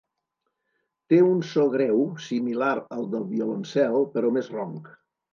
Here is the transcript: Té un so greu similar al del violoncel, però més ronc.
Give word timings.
Té 1.13 1.17
un 1.25 1.43
so 1.49 1.65
greu 1.75 1.99
similar 2.27 2.69
al 2.95 3.05
del 3.11 3.27
violoncel, 3.33 3.99
però 4.15 4.33
més 4.39 4.49
ronc. 4.55 4.89